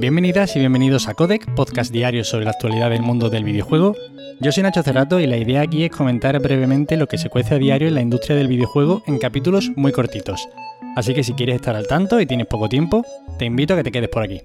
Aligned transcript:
Bienvenidas 0.00 0.56
y 0.56 0.60
bienvenidos 0.60 1.08
a 1.08 1.14
Codec, 1.14 1.54
podcast 1.54 1.92
diario 1.92 2.24
sobre 2.24 2.46
la 2.46 2.52
actualidad 2.52 2.88
del 2.88 3.02
mundo 3.02 3.28
del 3.28 3.44
videojuego. 3.44 3.94
Yo 4.40 4.50
soy 4.50 4.62
Nacho 4.62 4.82
Cerrato 4.82 5.20
y 5.20 5.26
la 5.26 5.36
idea 5.36 5.60
aquí 5.60 5.84
es 5.84 5.90
comentar 5.90 6.40
brevemente 6.40 6.96
lo 6.96 7.06
que 7.06 7.18
se 7.18 7.28
cuece 7.28 7.56
a 7.56 7.58
diario 7.58 7.86
en 7.86 7.96
la 7.96 8.00
industria 8.00 8.34
del 8.34 8.48
videojuego 8.48 9.02
en 9.06 9.18
capítulos 9.18 9.70
muy 9.76 9.92
cortitos. 9.92 10.48
Así 10.96 11.12
que 11.12 11.22
si 11.22 11.34
quieres 11.34 11.56
estar 11.56 11.76
al 11.76 11.86
tanto 11.86 12.18
y 12.18 12.24
tienes 12.24 12.46
poco 12.46 12.70
tiempo, 12.70 13.04
te 13.38 13.44
invito 13.44 13.74
a 13.74 13.76
que 13.76 13.82
te 13.82 13.92
quedes 13.92 14.08
por 14.08 14.22
aquí. 14.22 14.40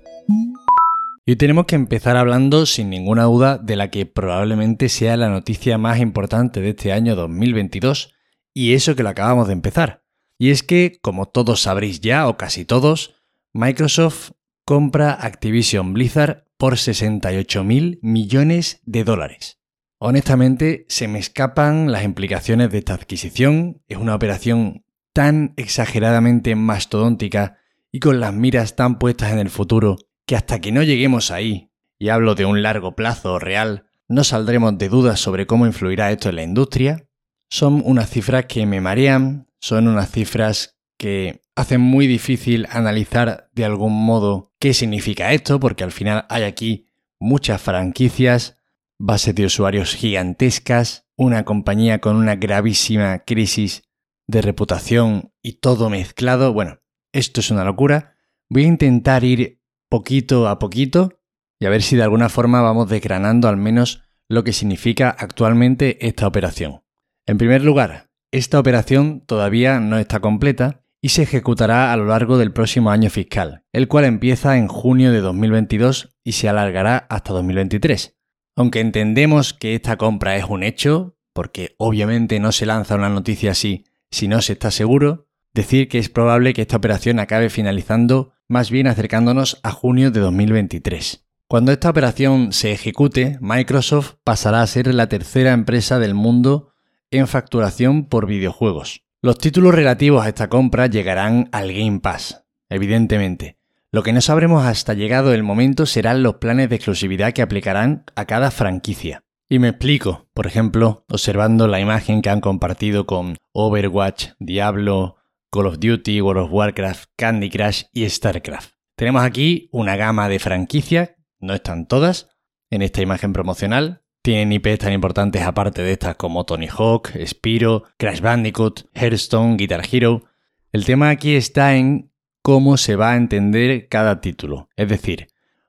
Y 1.26 1.32
hoy 1.32 1.36
tenemos 1.38 1.68
que 1.68 1.76
empezar 1.76 2.18
hablando 2.18 2.66
sin 2.66 2.90
ninguna 2.90 3.24
duda 3.24 3.58
de 3.58 3.78
la 3.78 3.90
que 3.90 4.06
probablemente 4.06 4.90
sea 4.90 5.16
la 5.16 5.30
noticia 5.30 5.78
más 5.78 6.02
importante 6.02 6.60
de 6.60 6.72
este 6.72 6.92
año 6.92 7.16
2022, 7.16 8.14
y 8.54 8.74
eso 8.74 8.94
que 8.98 9.04
lo 9.04 9.10
acabamos 9.10 9.48
de 9.48 9.54
empezar. 9.54 10.04
Y 10.38 10.50
es 10.50 10.64
que, 10.64 10.98
como 11.02 11.28
todos 11.28 11.62
sabréis 11.62 12.02
ya, 12.02 12.28
o 12.28 12.36
casi 12.36 12.66
todos, 12.66 13.16
Microsoft 13.54 14.32
compra 14.66 15.14
Activision 15.14 15.94
Blizzard 15.94 16.46
por 16.58 16.78
68 16.78 17.64
mil 17.64 18.00
millones 18.02 18.82
de 18.84 19.04
dólares. 19.04 19.60
Honestamente, 20.00 20.86
se 20.90 21.08
me 21.08 21.20
escapan 21.20 21.92
las 21.92 22.04
implicaciones 22.04 22.72
de 22.72 22.80
esta 22.80 22.96
adquisición. 22.96 23.84
Es 23.88 23.98
una 23.98 24.16
operación 24.16 24.84
tan 25.14 25.54
exageradamente 25.56 26.56
mastodóntica 26.56 27.60
y 27.92 28.00
con 28.00 28.20
las 28.20 28.34
miras 28.34 28.76
tan 28.76 28.98
puestas 28.98 29.32
en 29.32 29.40
el 29.40 29.50
futuro 29.50 29.98
que 30.26 30.36
hasta 30.36 30.60
que 30.60 30.72
no 30.72 30.82
lleguemos 30.82 31.30
ahí, 31.30 31.72
y 32.00 32.10
hablo 32.10 32.34
de 32.34 32.46
un 32.46 32.64
largo 32.64 32.96
plazo 32.96 33.38
real, 33.38 33.86
no 34.08 34.24
saldremos 34.24 34.78
de 34.78 34.90
dudas 34.90 35.20
sobre 35.20 35.46
cómo 35.46 35.68
influirá 35.68 36.12
esto 36.12 36.30
en 36.30 36.36
la 36.38 36.44
industria. 36.44 37.08
Son 37.50 37.82
unas 37.86 38.10
cifras 38.10 38.46
que 38.46 38.66
me 38.66 38.82
marean, 38.82 39.48
son 39.60 39.88
unas 39.88 40.12
cifras 40.12 40.78
que 40.98 41.45
hacen 41.56 41.82
muy 41.82 42.06
difícil 42.08 42.68
analizar 42.70 43.50
de 43.54 43.66
algún 43.66 43.94
modo 43.94 44.54
qué 44.60 44.74
significa 44.74 45.34
esto, 45.34 45.60
porque 45.60 45.84
al 45.84 45.92
final 45.92 46.26
hay 46.30 46.44
aquí 46.44 46.88
muchas 47.20 47.62
franquicias, 47.62 48.58
bases 49.00 49.36
de 49.36 49.46
usuarios 49.46 49.96
gigantescas, 49.96 51.08
una 51.16 51.46
compañía 51.46 52.00
con 52.00 52.18
una 52.18 52.36
gravísima 52.36 53.20
crisis 53.20 53.84
de 54.28 54.42
reputación 54.42 55.32
y 55.42 55.54
todo 55.54 55.90
mezclado. 55.90 56.52
Bueno, 56.54 56.82
esto 57.14 57.40
es 57.40 57.52
una 57.52 57.64
locura. 57.64 58.16
Voy 58.50 58.66
a 58.66 58.68
intentar 58.68 59.24
ir 59.24 59.62
poquito 59.90 60.48
a 60.48 60.60
poquito 60.60 61.20
y 61.60 61.66
a 61.66 61.70
ver 61.70 61.82
si 61.82 61.96
de 61.96 62.04
alguna 62.04 62.28
forma 62.28 62.62
vamos 62.62 62.90
desgranando 62.90 63.48
al 63.48 63.58
menos 63.58 64.04
lo 64.28 64.44
que 64.44 64.54
significa 64.54 65.10
actualmente 65.10 66.06
esta 66.06 66.28
operación. 66.28 66.84
En 67.26 67.38
primer 67.38 67.64
lugar, 67.64 68.10
esta 68.32 68.60
operación 68.60 69.22
todavía 69.26 69.80
no 69.80 69.98
está 69.98 70.20
completa 70.20 70.85
y 71.06 71.10
se 71.10 71.22
ejecutará 71.22 71.94
a 71.94 71.98
lo 71.98 72.06
largo 72.06 72.40
del 72.40 72.52
próximo 72.52 72.90
año 72.90 73.12
fiscal, 73.12 73.64
el 73.72 73.88
cual 73.88 74.06
empieza 74.06 74.58
en 74.58 74.68
junio 74.68 75.12
de 75.12 75.22
2022 75.22 76.18
y 76.24 76.32
se 76.32 76.50
alargará 76.50 76.98
hasta 76.98 77.32
2023. 77.32 78.18
Aunque 78.56 78.80
entendemos 78.80 79.54
que 79.54 79.76
esta 79.76 79.98
compra 79.98 80.36
es 80.36 80.46
un 80.46 80.64
hecho, 80.64 81.16
porque 81.32 81.76
obviamente 81.78 82.40
no 82.40 82.52
se 82.52 82.66
lanza 82.66 82.96
una 82.96 83.10
noticia 83.10 83.52
así 83.52 83.84
si 84.10 84.28
no 84.28 84.42
se 84.42 84.54
está 84.54 84.72
seguro, 84.72 85.28
decir 85.54 85.90
que 85.90 86.00
es 86.00 86.10
probable 86.10 86.56
que 86.56 86.64
esta 86.64 86.78
operación 86.78 87.20
acabe 87.20 87.52
finalizando 87.52 88.34
más 88.48 88.72
bien 88.72 88.88
acercándonos 88.88 89.60
a 89.62 89.70
junio 89.70 90.10
de 90.10 90.22
2023. 90.22 91.24
Cuando 91.48 91.72
esta 91.72 91.92
operación 91.92 92.52
se 92.52 92.72
ejecute, 92.72 93.38
Microsoft 93.42 94.16
pasará 94.24 94.64
a 94.64 94.68
ser 94.68 94.92
la 94.92 95.08
tercera 95.08 95.54
empresa 95.54 96.00
del 96.00 96.16
mundo 96.16 96.72
en 97.12 97.28
facturación 97.28 98.06
por 98.06 98.26
videojuegos. 98.26 99.05
Los 99.26 99.40
títulos 99.40 99.74
relativos 99.74 100.24
a 100.24 100.28
esta 100.28 100.50
compra 100.50 100.86
llegarán 100.86 101.50
al 101.52 101.74
Game 101.74 102.00
Pass, 102.00 102.46
evidentemente. 102.70 103.58
Lo 103.90 104.04
que 104.04 104.14
no 104.14 104.22
sabremos 104.22 104.64
hasta 104.64 104.94
llegado 104.94 105.34
el 105.34 105.42
momento 105.42 105.88
serán 105.88 106.22
los 106.22 106.36
planes 106.36 106.70
de 106.70 106.76
exclusividad 106.76 107.34
que 107.34 107.42
aplicarán 107.42 108.04
a 108.16 108.26
cada 108.26 108.52
franquicia. 108.52 109.24
Y 109.50 109.58
me 109.58 109.70
explico, 109.70 110.28
por 110.36 110.46
ejemplo, 110.46 111.06
observando 111.10 111.68
la 111.68 111.80
imagen 111.80 112.22
que 112.22 112.30
han 112.30 112.40
compartido 112.40 113.08
con 113.08 113.38
Overwatch, 113.52 114.34
Diablo, 114.38 115.16
Call 115.50 115.66
of 115.66 115.80
Duty, 115.80 116.22
World 116.22 116.44
of 116.44 116.54
Warcraft, 116.54 117.10
Candy 117.16 117.50
Crush 117.50 117.86
y 117.94 118.08
StarCraft. 118.08 118.76
Tenemos 118.96 119.24
aquí 119.24 119.70
una 119.72 119.96
gama 119.96 120.30
de 120.30 120.38
franquicias, 120.38 121.16
no 121.40 121.56
están 121.56 121.88
todas, 121.88 122.30
en 122.70 122.84
esta 122.84 123.02
imagen 123.02 123.34
promocional. 123.34 124.04
Tienen 124.26 124.52
IPs 124.54 124.80
tan 124.80 124.92
importantes 124.92 125.44
aparte 125.44 125.84
de 125.84 125.92
estas 125.92 126.16
como 126.16 126.46
Tony 126.46 126.68
Hawk, 126.68 127.12
Spiro, 127.28 127.84
Crash 128.00 128.22
Bandicoot, 128.22 128.90
Hearthstone, 128.96 129.56
Guitar 129.56 129.84
Hero. 129.92 130.24
El 130.72 130.84
tema 130.84 131.12
aquí 131.12 131.36
está 131.36 131.76
en 131.76 132.12
cómo 132.42 132.78
se 132.78 132.96
va 132.96 133.12
a 133.12 133.18
entender 133.18 133.88
cada 133.88 134.22
título. 134.22 134.68
Es 134.78 134.90
decir, 134.90 135.28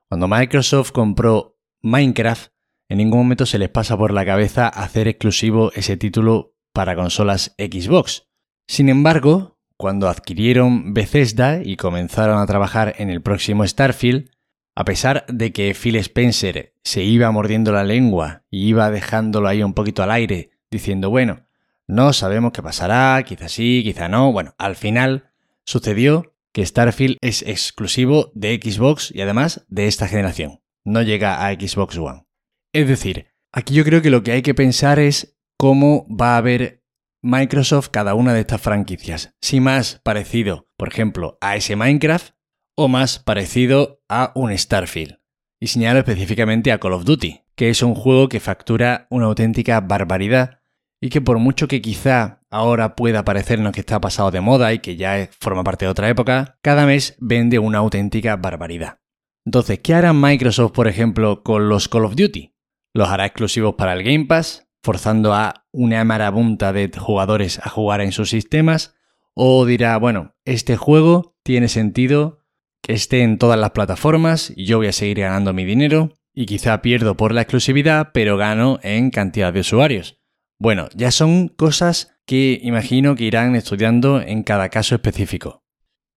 cuando 0.09 0.27
Microsoft 0.27 0.89
compró 0.89 1.55
Minecraft, 1.83 2.51
en 2.89 2.97
ningún 2.97 3.19
momento 3.19 3.45
se 3.45 3.59
les 3.59 3.69
pasa 3.69 3.95
por 3.95 4.11
la 4.11 4.25
cabeza 4.25 4.67
hacer 4.67 5.07
exclusivo 5.07 5.71
ese 5.73 5.95
título 5.95 6.55
para 6.73 6.95
consolas 6.95 7.53
Xbox. 7.59 8.27
Sin 8.65 8.89
embargo, 8.89 9.59
cuando 9.77 10.09
adquirieron 10.09 10.95
Bethesda 10.95 11.61
y 11.63 11.77
comenzaron 11.77 12.39
a 12.39 12.47
trabajar 12.47 12.95
en 12.97 13.11
el 13.11 13.21
próximo 13.21 13.67
Starfield, 13.67 14.31
a 14.77 14.85
pesar 14.85 15.25
de 15.27 15.51
que 15.51 15.73
Phil 15.73 15.95
Spencer 15.95 16.75
se 16.83 17.03
iba 17.03 17.31
mordiendo 17.31 17.71
la 17.71 17.83
lengua 17.83 18.43
y 18.51 18.67
iba 18.67 18.91
dejándolo 18.91 19.47
ahí 19.47 19.63
un 19.63 19.73
poquito 19.73 20.03
al 20.03 20.11
aire, 20.11 20.51
diciendo, 20.69 21.09
bueno, 21.09 21.47
no 21.87 22.13
sabemos 22.13 22.51
qué 22.51 22.61
pasará, 22.61 23.23
quizá 23.23 23.49
sí, 23.49 23.81
quizá 23.83 24.07
no, 24.07 24.31
bueno, 24.31 24.53
al 24.59 24.75
final 24.75 25.31
sucedió 25.65 26.35
que 26.53 26.63
Starfield 26.63 27.17
es 27.21 27.41
exclusivo 27.41 28.31
de 28.35 28.59
Xbox 28.63 29.11
y 29.11 29.21
además 29.21 29.65
de 29.67 29.87
esta 29.87 30.07
generación, 30.07 30.61
no 30.85 31.01
llega 31.01 31.47
a 31.47 31.53
Xbox 31.53 31.97
One. 31.97 32.27
Es 32.71 32.87
decir, 32.87 33.33
aquí 33.51 33.73
yo 33.73 33.83
creo 33.83 34.03
que 34.03 34.11
lo 34.11 34.21
que 34.21 34.33
hay 34.33 34.43
que 34.43 34.53
pensar 34.53 34.99
es 34.99 35.39
cómo 35.57 36.05
va 36.07 36.35
a 36.35 36.37
haber 36.37 36.83
Microsoft 37.23 37.89
cada 37.89 38.13
una 38.13 38.31
de 38.31 38.41
estas 38.41 38.61
franquicias. 38.61 39.33
Si 39.41 39.59
más 39.59 40.01
parecido, 40.03 40.67
por 40.77 40.89
ejemplo, 40.89 41.39
a 41.41 41.55
ese 41.55 41.75
Minecraft 41.75 42.36
o 42.77 42.87
más 42.87 43.19
parecido 43.19 44.01
a 44.07 44.31
un 44.35 44.57
Starfield. 44.57 45.19
Y 45.59 45.67
señalo 45.67 45.99
específicamente 45.99 46.71
a 46.71 46.79
Call 46.79 46.93
of 46.93 47.03
Duty, 47.03 47.41
que 47.55 47.69
es 47.69 47.81
un 47.81 47.95
juego 47.95 48.29
que 48.29 48.39
factura 48.39 49.07
una 49.09 49.25
auténtica 49.25 49.81
barbaridad 49.81 50.59
y 51.01 51.09
que 51.09 51.19
por 51.19 51.39
mucho 51.39 51.67
que 51.67 51.81
quizá 51.81 52.41
ahora 52.49 52.95
pueda 52.95 53.25
parecernos 53.25 53.73
que 53.73 53.79
está 53.79 53.99
pasado 53.99 54.31
de 54.31 54.41
moda 54.41 54.71
y 54.73 54.79
que 54.79 54.95
ya 54.95 55.27
forma 55.39 55.63
parte 55.63 55.85
de 55.85 55.91
otra 55.91 56.07
época, 56.07 56.59
cada 56.61 56.85
mes 56.85 57.15
vende 57.19 57.59
una 57.59 57.79
auténtica 57.79 58.35
barbaridad. 58.35 58.99
Entonces, 59.43 59.79
¿qué 59.79 59.93
hará 59.93 60.13
Microsoft, 60.13 60.71
por 60.73 60.87
ejemplo, 60.87 61.43
con 61.43 61.69
los 61.69 61.89
Call 61.89 62.05
of 62.05 62.15
Duty? 62.15 62.53
¿Los 62.93 63.09
hará 63.09 63.25
exclusivos 63.25 63.75
para 63.75 63.93
el 63.93 64.03
Game 64.03 64.25
Pass? 64.25 64.67
forzando 64.87 65.33
a 65.33 65.65
una 65.73 66.01
marabunta 66.05 66.71
de 66.71 66.89
jugadores 66.97 67.59
a 67.59 67.69
jugar 67.69 67.99
en 67.99 68.13
sus 68.13 68.29
sistemas, 68.29 68.95
o 69.33 69.65
dirá, 69.65 69.97
bueno, 69.97 70.35
este 70.45 70.77
juego 70.77 71.35
tiene 71.43 71.67
sentido 71.67 72.45
esté 72.87 73.21
en 73.21 73.37
todas 73.37 73.59
las 73.59 73.71
plataformas 73.71 74.51
y 74.55 74.65
yo 74.65 74.77
voy 74.77 74.87
a 74.87 74.93
seguir 74.93 75.19
ganando 75.19 75.53
mi 75.53 75.65
dinero 75.65 76.13
y 76.33 76.45
quizá 76.45 76.81
pierdo 76.81 77.17
por 77.17 77.33
la 77.33 77.41
exclusividad, 77.41 78.11
pero 78.13 78.37
gano 78.37 78.79
en 78.81 79.11
cantidad 79.11 79.53
de 79.53 79.59
usuarios. 79.59 80.19
Bueno, 80.59 80.87
ya 80.95 81.11
son 81.11 81.49
cosas 81.49 82.17
que 82.25 82.59
imagino 82.61 83.15
que 83.15 83.25
irán 83.25 83.55
estudiando 83.55 84.21
en 84.21 84.43
cada 84.43 84.69
caso 84.69 84.95
específico. 84.95 85.63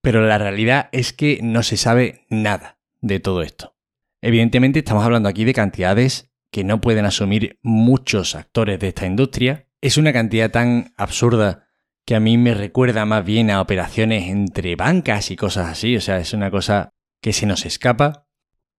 Pero 0.01 0.25
la 0.25 0.37
realidad 0.37 0.89
es 0.91 1.13
que 1.13 1.39
no 1.43 1.61
se 1.61 1.77
sabe 1.77 2.25
nada 2.29 2.79
de 3.01 3.19
todo 3.19 3.43
esto. 3.43 3.75
Evidentemente 4.21 4.79
estamos 4.79 5.03
hablando 5.03 5.29
aquí 5.29 5.43
de 5.43 5.53
cantidades 5.53 6.31
que 6.51 6.63
no 6.63 6.81
pueden 6.81 7.05
asumir 7.05 7.59
muchos 7.61 8.35
actores 8.35 8.79
de 8.79 8.89
esta 8.89 9.05
industria, 9.05 9.67
es 9.79 9.97
una 9.97 10.13
cantidad 10.13 10.51
tan 10.51 10.93
absurda 10.97 11.70
que 12.05 12.15
a 12.15 12.19
mí 12.19 12.37
me 12.37 12.53
recuerda 12.53 13.05
más 13.05 13.25
bien 13.25 13.51
a 13.51 13.61
operaciones 13.61 14.27
entre 14.27 14.75
bancas 14.75 15.31
y 15.31 15.35
cosas 15.35 15.69
así, 15.69 15.95
o 15.95 16.01
sea, 16.01 16.17
es 16.17 16.33
una 16.33 16.51
cosa 16.51 16.89
que 17.21 17.33
se 17.33 17.45
nos 17.45 17.65
escapa. 17.65 18.27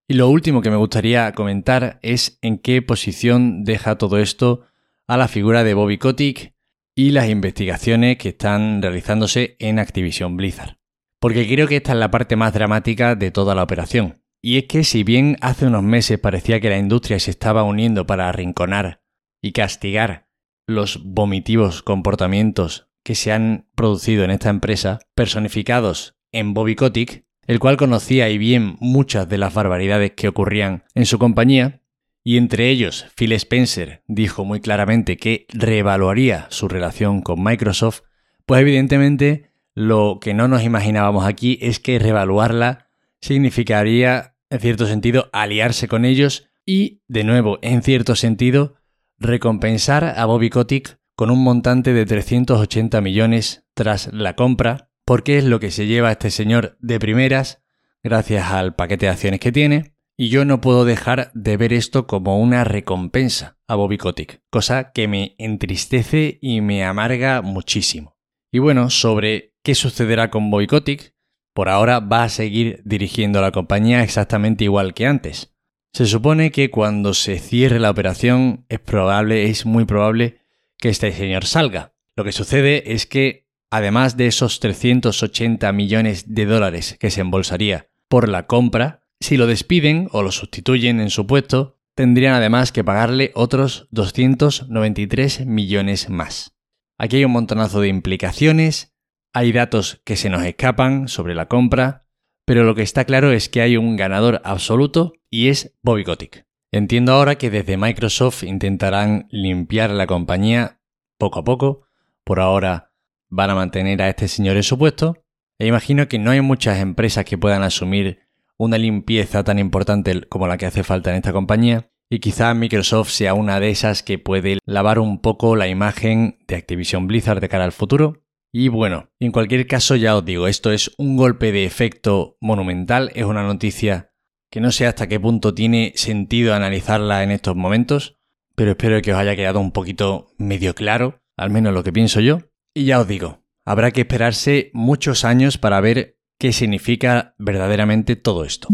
Y 0.09 0.15
lo 0.15 0.29
último 0.29 0.63
que 0.63 0.71
me 0.71 0.77
gustaría 0.77 1.33
comentar 1.33 1.99
es 2.03 2.39
en 2.43 2.59
qué 2.59 2.83
posición 2.83 3.65
deja 3.65 3.97
todo 3.97 4.19
esto 4.19 4.67
a 5.07 5.17
la 5.17 5.29
figura 5.29 5.65
de 5.65 5.75
Bobby 5.75 5.99
Kotick 5.99 6.55
y 6.95 7.11
las 7.11 7.29
investigaciones 7.29 8.19
que 8.19 8.31
están 8.31 8.83
realizándose 8.83 9.57
en 9.59 9.79
Activision 9.79 10.37
Blizzard. 10.37 10.79
Porque 11.21 11.47
creo 11.49 11.69
que 11.69 11.77
esta 11.77 11.93
es 11.93 11.99
la 11.99 12.11
parte 12.11 12.37
más 12.37 12.53
dramática 12.53 13.15
de 13.15 13.31
toda 13.31 13.55
la 13.55 13.63
operación. 13.63 14.23
Y 14.43 14.59
es 14.59 14.65
que 14.65 14.83
si 14.83 15.05
bien 15.05 15.37
hace 15.41 15.67
unos 15.67 15.85
meses 15.85 16.19
parecía 16.19 16.61
que 16.61 16.69
la 16.69 16.79
industria 16.79 17.21
se 17.21 17.31
estaba 17.31 17.63
uniendo 17.63 18.07
para 18.07 18.29
arrinconar 18.29 19.03
y 19.41 19.53
castigar 19.53 20.29
los 20.67 21.01
vomitivos 21.05 21.83
comportamientos 21.83 22.92
que 23.03 23.15
se 23.15 23.33
han 23.33 23.67
producido 23.75 24.25
en 24.25 24.31
esta 24.31 24.51
empresa, 24.51 25.01
personificados 25.15 26.17
en 26.33 26.55
Bobby 26.55 26.75
Kotick, 26.75 27.25
el 27.47 27.59
cual 27.59 27.77
conocía 27.77 28.29
y 28.29 28.39
bien 28.39 28.77
muchas 28.81 29.29
de 29.29 29.39
las 29.39 29.53
barbaridades 29.53 30.13
que 30.13 30.29
ocurrían 30.29 30.85
en 30.95 31.07
su 31.07 31.19
compañía, 31.19 31.81
y 32.25 32.37
entre 32.37 32.69
ellos 32.69 33.07
Phil 33.17 33.33
Spencer 33.33 34.03
dijo 34.07 34.45
muy 34.45 34.61
claramente 34.61 35.17
que 35.17 35.47
reevaluaría 35.49 36.47
su 36.51 36.69
relación 36.69 37.21
con 37.21 37.43
Microsoft, 37.43 38.03
pues 38.47 38.61
evidentemente 38.61 39.51
lo 39.75 40.19
que 40.21 40.35
no 40.35 40.47
nos 40.47 40.63
imaginábamos 40.63 41.27
aquí 41.27 41.59
es 41.61 41.81
que 41.81 41.99
reevaluarla 41.99 42.91
significaría 43.21 44.33
en 44.53 44.61
cierto 44.61 44.87
sentido, 44.87 45.31
aliarse 45.33 45.89
con 45.89 46.05
ellos 46.05 46.51
y, 46.67 47.01
de 47.09 47.25
nuevo, 47.25 47.59
en 47.63 47.83
cierto 47.83 48.15
sentido, 48.15 48.75
recompensar 49.19 50.05
a 50.05 50.27
Bobby 50.27 50.51
Kotick 50.51 50.99
con 51.23 51.31
un 51.31 51.45
montante 51.45 51.93
de 51.93 52.05
380 52.05 53.01
millones 53.01 53.65
tras 53.75 54.13
la 54.13 54.35
compra, 54.35 54.91
porque 55.05 55.39
es 55.39 55.45
lo 55.45 55.61
que 55.61 55.71
se 55.71 55.87
lleva 55.87 56.11
este 56.11 56.33
señor 56.33 56.77
de 56.81 56.99
primeras, 56.99 57.63
gracias 58.03 58.51
al 58.51 58.75
paquete 58.75 59.07
de 59.07 59.13
acciones 59.13 59.39
que 59.39 59.53
tiene, 59.53 59.95
y 60.17 60.31
yo 60.31 60.45
no 60.45 60.61
puedo 60.61 60.85
dejar 60.85 61.31
de 61.33 61.57
ver 61.57 61.73
esto 61.75 62.09
como 62.09 62.41
una 62.41 62.65
recompensa 62.65 63.57
a 63.69 63.77
Bobby 63.77 63.99
Kotick, 63.99 64.43
cosa 64.51 64.91
que 64.91 65.07
me 65.07 65.37
entristece 65.39 66.41
y 66.43 66.61
me 66.61 66.83
amarga 66.83 67.41
muchísimo. 67.41 68.17
Y 68.51 68.59
bueno, 68.59 68.91
sobre 68.91 69.55
qué 69.63 69.77
sucederá 69.77 70.29
con 70.29 70.51
Bobby 70.51 70.67
Kotick, 70.67 71.15
por 71.55 71.69
ahora 71.69 72.01
va 72.01 72.25
a 72.25 72.31
seguir 72.31 72.83
dirigiendo 72.85 73.41
la 73.41 73.53
compañía 73.53 74.03
exactamente 74.03 74.65
igual 74.65 74.93
que 74.93 75.07
antes. 75.07 75.55
Se 75.93 76.07
supone 76.07 76.51
que 76.51 76.73
cuando 76.73 77.15
se 77.15 77.39
cierre 77.39 77.79
la 77.79 77.91
operación 77.91 78.67
es 78.69 78.81
probable, 78.81 79.45
es 79.45 79.65
muy 79.67 79.85
probable 79.85 80.42
que 80.83 80.89
este 80.89 81.13
señor 81.13 81.47
salga. 81.47 81.95
Lo 82.17 82.25
que 82.25 82.33
sucede 82.33 82.93
es 82.93 83.07
que, 83.07 83.47
además 83.71 84.17
de 84.17 84.27
esos 84.27 84.59
380 84.59 85.73
millones 85.73 86.35
de 86.35 86.45
dólares 86.45 86.97
que 86.99 87.11
se 87.11 87.21
embolsaría 87.21 87.89
por 88.09 88.29
la 88.29 88.49
compra, 88.49 89.07
si 89.21 89.37
lo 89.37 89.47
despiden 89.47 90.09
o 90.11 90.23
lo 90.23 90.33
sustituyen 90.33 90.99
en 90.99 91.11
su 91.11 91.25
puesto, 91.29 91.79
tendrían 91.95 92.35
además 92.35 92.73
que 92.73 92.83
pagarle 92.83 93.31
otros 93.37 93.87
293 93.93 95.47
millones 95.47 96.11
más. 96.11 96.57
Aquí 96.99 97.19
hay 97.19 97.25
un 97.27 97.33
montonazo 97.33 97.81
de 97.81 97.87
implicaciones, 97.87 98.93
hay 99.33 99.53
datos 99.53 100.03
que 100.05 100.17
se 100.17 100.31
nos 100.31 100.43
escapan 100.45 101.07
sobre 101.07 101.37
la 101.37 101.47
compra, 101.47 102.09
pero 102.45 102.65
lo 102.65 102.75
que 102.75 102.83
está 102.83 103.05
claro 103.05 103.31
es 103.31 103.49
que 103.49 103.63
hay 103.63 103.77
un 103.77 103.95
ganador 103.95 104.43
absoluto 104.45 105.13
y 105.31 105.47
es 105.47 105.79
Bobby 105.81 106.03
Kotick. 106.03 106.45
Entiendo 106.75 107.13
ahora 107.13 107.35
que 107.37 107.51
desde 107.51 107.77
Microsoft 107.77 108.45
intentarán 108.45 109.27
limpiar 109.31 109.91
la 109.91 110.07
compañía 110.07 110.81
poco 111.19 111.41
a 111.41 111.45
poco. 111.45 111.83
Por 112.25 112.41
ahora 112.41 112.93
van 113.29 113.51
a 113.51 113.55
mantener 113.55 114.01
a 114.01 114.09
este 114.09 114.27
señor 114.27 114.57
en 114.57 114.63
su 114.63 114.79
puesto. 114.79 115.23
E 115.59 115.67
imagino 115.67 116.09
que 116.09 116.19
no 116.19 116.31
hay 116.31 116.41
muchas 116.41 116.79
empresas 116.79 117.27
que 117.27 117.37
puedan 117.37 117.63
asumir 117.63 118.21
una 118.57 118.79
limpieza 118.79 119.45
tan 119.45 119.59
importante 119.59 120.23
como 120.29 120.47
la 120.47 120.57
que 120.57 120.65
hace 120.65 120.83
falta 120.83 121.11
en 121.11 121.17
esta 121.17 121.35
compañía. 121.35 121.91
Y 122.09 122.21
quizá 122.21 122.55
Microsoft 122.55 123.11
sea 123.11 123.35
una 123.35 123.61
de 123.61 123.69
esas 123.69 124.03
que 124.03 124.19
puede 124.19 124.59
lavar 124.65 124.99
un 124.99 125.21
poco 125.21 125.57
la 125.57 125.69
imagen 125.69 126.39
de 126.49 126.57
Activision 126.57 127.07
Blizzard 127.07 127.41
de 127.41 127.51
cara 127.51 127.65
al 127.65 127.73
futuro. 127.73 128.23
Y 128.51 128.69
bueno, 128.69 129.11
en 129.21 129.31
cualquier 129.31 129.67
caso 129.67 129.95
ya 129.95 130.17
os 130.17 130.25
digo, 130.25 130.49
esto 130.49 130.73
es 130.73 130.93
un 130.97 131.19
golpe 131.19 131.53
de 131.53 131.67
efecto 131.67 132.39
monumental, 132.41 133.11
es 133.15 133.25
una 133.25 133.43
noticia 133.43 134.12
que 134.53 134.61
no 134.61 134.71
sé 134.71 134.87
hasta 134.87 135.09
qué 135.09 135.19
punto 135.19 135.55
tiene 135.55 135.95
sentido 135.97 136.55
analizarla 136.55 137.23
en 137.23 137.31
estos 137.31 137.57
momentos, 137.57 138.19
pero 138.55 138.73
espero 138.73 139.01
que 139.01 139.15
os 139.15 139.19
haya 139.19 139.35
quedado 139.35 139.59
un 139.61 139.73
poquito 139.73 140.35
medio 140.37 140.75
claro, 140.75 141.23
al 141.39 141.49
menos 141.49 141.73
lo 141.73 141.83
que 141.83 141.91
pienso 141.91 142.21
yo. 142.21 142.41
Y 142.75 142.85
ya 142.85 143.01
os 143.01 143.09
digo, 143.09 143.41
habrá 143.65 143.93
que 143.93 144.03
esperarse 144.03 144.71
muchos 144.75 145.25
años 145.25 145.57
para 145.57 145.81
ver 145.81 146.19
qué 146.39 146.53
significa 146.53 147.35
verdaderamente 147.39 148.15
todo 148.15 148.45
esto. 148.45 148.69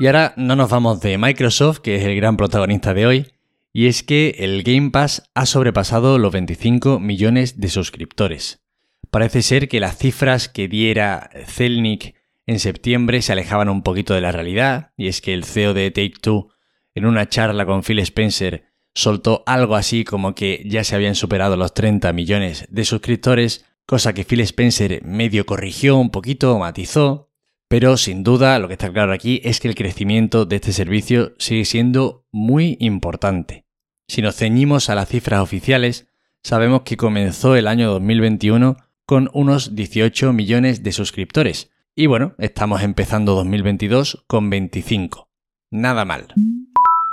Y 0.00 0.06
ahora 0.06 0.34
no 0.36 0.56
nos 0.56 0.68
vamos 0.68 1.00
de 1.00 1.16
Microsoft, 1.16 1.78
que 1.78 1.94
es 1.94 2.04
el 2.04 2.16
gran 2.16 2.36
protagonista 2.36 2.92
de 2.92 3.06
hoy, 3.06 3.26
y 3.72 3.86
es 3.86 4.02
que 4.02 4.34
el 4.40 4.64
Game 4.64 4.90
Pass 4.90 5.30
ha 5.32 5.46
sobrepasado 5.46 6.18
los 6.18 6.32
25 6.32 6.98
millones 6.98 7.60
de 7.60 7.68
suscriptores. 7.68 8.64
Parece 9.12 9.42
ser 9.42 9.68
que 9.68 9.78
las 9.78 9.96
cifras 9.96 10.48
que 10.48 10.66
diera 10.66 11.30
Zelnik 11.46 12.17
en 12.48 12.60
septiembre 12.60 13.20
se 13.20 13.32
alejaban 13.32 13.68
un 13.68 13.82
poquito 13.82 14.14
de 14.14 14.22
la 14.22 14.32
realidad, 14.32 14.92
y 14.96 15.08
es 15.08 15.20
que 15.20 15.34
el 15.34 15.44
CEO 15.44 15.74
de 15.74 15.90
Take 15.90 16.14
Two, 16.18 16.48
en 16.94 17.04
una 17.04 17.28
charla 17.28 17.66
con 17.66 17.82
Phil 17.82 17.98
Spencer, 17.98 18.64
soltó 18.94 19.42
algo 19.44 19.76
así 19.76 20.02
como 20.02 20.34
que 20.34 20.64
ya 20.64 20.82
se 20.82 20.94
habían 20.94 21.14
superado 21.14 21.58
los 21.58 21.74
30 21.74 22.10
millones 22.14 22.66
de 22.70 22.86
suscriptores, 22.86 23.66
cosa 23.84 24.14
que 24.14 24.24
Phil 24.24 24.40
Spencer 24.40 25.04
medio 25.04 25.44
corrigió 25.44 25.98
un 25.98 26.08
poquito, 26.08 26.58
matizó, 26.58 27.28
pero 27.68 27.98
sin 27.98 28.24
duda 28.24 28.58
lo 28.58 28.66
que 28.66 28.74
está 28.74 28.90
claro 28.90 29.12
aquí 29.12 29.42
es 29.44 29.60
que 29.60 29.68
el 29.68 29.74
crecimiento 29.74 30.46
de 30.46 30.56
este 30.56 30.72
servicio 30.72 31.34
sigue 31.38 31.66
siendo 31.66 32.24
muy 32.32 32.78
importante. 32.80 33.66
Si 34.08 34.22
nos 34.22 34.36
ceñimos 34.36 34.88
a 34.88 34.94
las 34.94 35.10
cifras 35.10 35.40
oficiales, 35.40 36.08
sabemos 36.42 36.80
que 36.80 36.96
comenzó 36.96 37.56
el 37.56 37.66
año 37.66 37.90
2021 37.90 38.78
con 39.04 39.28
unos 39.34 39.74
18 39.74 40.32
millones 40.32 40.82
de 40.82 40.92
suscriptores, 40.92 41.70
y 41.98 42.06
bueno, 42.06 42.36
estamos 42.38 42.82
empezando 42.82 43.34
2022 43.34 44.24
con 44.28 44.50
25. 44.50 45.28
Nada 45.72 46.04
mal. 46.04 46.28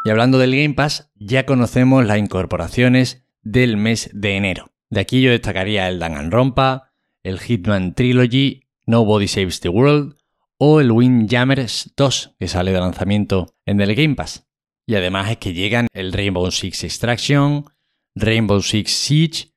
Y 0.04 0.12
hablando 0.12 0.38
del 0.38 0.56
Game 0.56 0.76
Pass, 0.76 1.12
ya 1.16 1.48
conocemos 1.48 2.06
las 2.06 2.20
incorporaciones 2.20 3.26
del 3.42 3.78
mes 3.78 4.12
de 4.14 4.38
enero. 4.38 4.70
De 4.92 5.00
aquí 5.00 5.24
yo 5.24 5.32
destacaría 5.32 5.88
el 5.88 5.98
Danganronpa, 5.98 6.94
el 7.24 7.40
Hitman 7.40 7.96
Trilogy, 7.96 8.68
Nobody 8.86 9.28
Saves 9.28 9.60
the 9.60 9.70
World 9.70 10.18
o 10.60 10.80
el 10.80 10.92
Windjammers 10.92 11.92
2 11.98 12.36
que 12.38 12.48
sale 12.48 12.72
de 12.72 12.80
lanzamiento 12.80 13.56
en 13.66 13.82
el 13.82 13.96
Game 13.96 14.14
Pass. 14.14 14.48
Y 14.86 14.94
además 14.94 15.32
es 15.32 15.38
que 15.38 15.54
llegan 15.54 15.88
el 15.94 16.14
Rainbow 16.14 16.52
Six 16.52 16.84
Extraction, 16.84 17.66
Rainbow 18.14 18.62
Six 18.62 18.92
Siege 18.92 19.48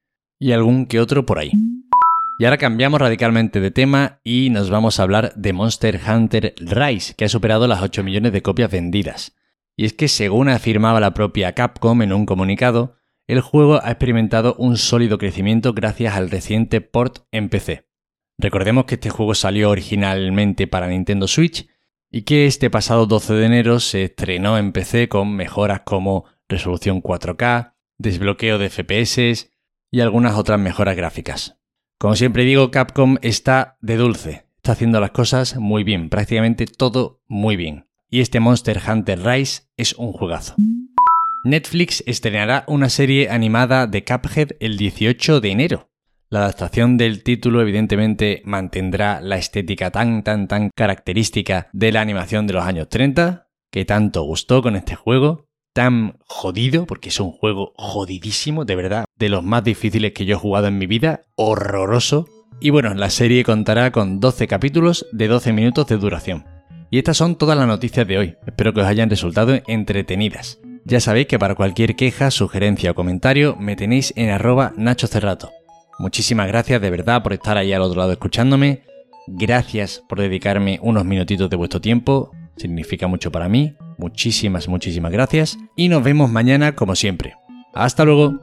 y 0.40 0.52
algún 0.52 0.86
que 0.86 1.00
otro 1.00 1.26
por 1.26 1.38
ahí. 1.38 1.52
Y 2.40 2.44
ahora 2.44 2.56
cambiamos 2.56 3.00
radicalmente 3.00 3.58
de 3.60 3.72
tema 3.72 4.20
y 4.22 4.50
nos 4.50 4.70
vamos 4.70 5.00
a 5.00 5.02
hablar 5.02 5.34
de 5.34 5.52
Monster 5.52 6.00
Hunter 6.08 6.54
Rise, 6.58 7.14
que 7.16 7.24
ha 7.24 7.28
superado 7.28 7.66
las 7.66 7.82
8 7.82 8.04
millones 8.04 8.32
de 8.32 8.42
copias 8.42 8.70
vendidas. 8.70 9.34
Y 9.76 9.84
es 9.86 9.92
que 9.92 10.06
según 10.06 10.48
afirmaba 10.48 11.00
la 11.00 11.14
propia 11.14 11.52
Capcom 11.54 12.00
en 12.00 12.12
un 12.12 12.26
comunicado, 12.26 12.94
el 13.26 13.40
juego 13.40 13.80
ha 13.82 13.90
experimentado 13.90 14.54
un 14.56 14.76
sólido 14.76 15.18
crecimiento 15.18 15.72
gracias 15.72 16.14
al 16.14 16.30
reciente 16.30 16.80
port 16.80 17.26
en 17.32 17.48
PC. 17.48 17.88
Recordemos 18.38 18.84
que 18.84 18.94
este 18.94 19.10
juego 19.10 19.34
salió 19.34 19.70
originalmente 19.70 20.68
para 20.68 20.86
Nintendo 20.86 21.26
Switch 21.26 21.68
y 22.08 22.22
que 22.22 22.46
este 22.46 22.70
pasado 22.70 23.06
12 23.06 23.34
de 23.34 23.46
enero 23.46 23.80
se 23.80 24.04
estrenó 24.04 24.56
en 24.58 24.70
PC 24.70 25.08
con 25.08 25.34
mejoras 25.34 25.80
como 25.80 26.24
resolución 26.48 27.02
4K, 27.02 27.74
desbloqueo 27.98 28.58
de 28.58 28.70
FPS 28.70 29.50
y 29.90 30.00
algunas 30.00 30.36
otras 30.36 30.60
mejoras 30.60 30.94
gráficas. 30.94 31.58
Como 32.00 32.14
siempre 32.14 32.44
digo, 32.44 32.70
Capcom 32.70 33.16
está 33.22 33.76
de 33.80 33.96
dulce, 33.96 34.46
está 34.58 34.70
haciendo 34.70 35.00
las 35.00 35.10
cosas 35.10 35.56
muy 35.56 35.82
bien, 35.82 36.10
prácticamente 36.10 36.64
todo 36.66 37.22
muy 37.26 37.56
bien. 37.56 37.88
Y 38.08 38.20
este 38.20 38.38
Monster 38.38 38.80
Hunter 38.88 39.18
Rise 39.24 39.62
es 39.76 39.94
un 39.94 40.12
juegazo. 40.12 40.54
Netflix 41.42 42.04
estrenará 42.06 42.62
una 42.68 42.88
serie 42.88 43.30
animada 43.30 43.88
de 43.88 44.04
Cuphead 44.04 44.50
el 44.60 44.76
18 44.76 45.40
de 45.40 45.50
enero. 45.50 45.90
La 46.30 46.40
adaptación 46.44 46.98
del 46.98 47.24
título 47.24 47.62
evidentemente 47.62 48.42
mantendrá 48.44 49.20
la 49.20 49.36
estética 49.36 49.90
tan 49.90 50.22
tan 50.22 50.46
tan 50.46 50.70
característica 50.76 51.68
de 51.72 51.90
la 51.90 52.00
animación 52.00 52.46
de 52.46 52.52
los 52.52 52.62
años 52.62 52.88
30, 52.88 53.48
que 53.72 53.84
tanto 53.84 54.22
gustó 54.22 54.62
con 54.62 54.76
este 54.76 54.94
juego, 54.94 55.48
tan 55.72 56.16
jodido, 56.26 56.86
porque 56.86 57.08
es 57.08 57.18
un 57.18 57.32
juego 57.32 57.72
jodidísimo, 57.76 58.64
de 58.64 58.76
verdad, 58.76 59.04
de 59.18 59.28
los 59.28 59.44
más 59.44 59.64
difíciles 59.64 60.12
que 60.12 60.24
yo 60.24 60.36
he 60.36 60.38
jugado 60.38 60.66
en 60.66 60.78
mi 60.78 60.86
vida, 60.86 61.22
horroroso. 61.36 62.28
Y 62.60 62.70
bueno, 62.70 62.92
la 62.94 63.10
serie 63.10 63.44
contará 63.44 63.92
con 63.92 64.20
12 64.20 64.48
capítulos 64.48 65.06
de 65.12 65.28
12 65.28 65.52
minutos 65.52 65.86
de 65.86 65.96
duración. 65.96 66.44
Y 66.90 66.98
estas 66.98 67.16
son 67.16 67.36
todas 67.36 67.56
las 67.56 67.66
noticias 67.66 68.06
de 68.06 68.18
hoy, 68.18 68.36
espero 68.46 68.72
que 68.72 68.80
os 68.80 68.86
hayan 68.86 69.10
resultado 69.10 69.60
entretenidas. 69.66 70.60
Ya 70.84 71.00
sabéis 71.00 71.26
que 71.26 71.38
para 71.38 71.54
cualquier 71.54 71.96
queja, 71.96 72.30
sugerencia 72.30 72.92
o 72.92 72.94
comentario 72.94 73.56
me 73.56 73.76
tenéis 73.76 74.14
en 74.16 74.30
arroba 74.30 74.72
Nacho 74.76 75.06
Cerrato. 75.06 75.50
Muchísimas 75.98 76.48
gracias 76.48 76.80
de 76.80 76.90
verdad 76.90 77.22
por 77.22 77.32
estar 77.34 77.58
ahí 77.58 77.72
al 77.72 77.82
otro 77.82 78.00
lado 78.00 78.12
escuchándome. 78.12 78.82
Gracias 79.26 80.02
por 80.08 80.20
dedicarme 80.20 80.78
unos 80.80 81.04
minutitos 81.04 81.50
de 81.50 81.56
vuestro 81.56 81.80
tiempo 81.80 82.32
significa 82.58 83.06
mucho 83.06 83.32
para 83.32 83.48
mí. 83.48 83.74
Muchísimas, 83.96 84.68
muchísimas 84.68 85.12
gracias 85.12 85.58
y 85.76 85.88
nos 85.88 86.02
vemos 86.02 86.30
mañana 86.30 86.74
como 86.74 86.94
siempre. 86.94 87.34
Hasta 87.74 88.04
luego. 88.04 88.40